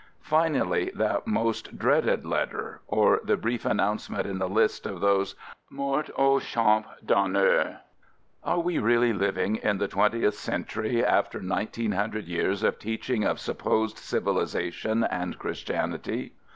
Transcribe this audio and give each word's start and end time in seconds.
—Finally 0.19 0.89
that 0.95 1.27
most 1.27 1.77
dreaded 1.77 2.25
letter— 2.25 2.81
or 2.87 3.21
the 3.23 3.37
brief 3.37 3.65
announcement 3.67 4.25
in 4.25 4.39
the 4.39 4.49
list 4.49 4.87
of 4.87 4.99
those 4.99 5.35
"Mort 5.69 6.09
au 6.17 6.39
Champ 6.39 6.87
d'Honneur." 7.05 7.81
Are 8.43 8.59
we 8.59 8.79
really 8.79 9.13
living 9.13 9.57
in 9.57 9.77
the 9.77 9.87
twentieth 9.87 10.23
102 10.47 10.47
/AMERICAN 10.49 10.63
/AMBULANCE 10.63 11.03
century 11.03 11.05
after 11.05 11.37
1900 11.39 12.27
years 12.27 12.63
of 12.63 12.79
teaching 12.79 13.23
of 13.25 13.39
supposed 13.39 13.99
civilization 13.99 15.03
and 15.03 15.37
Christianity? 15.37 16.33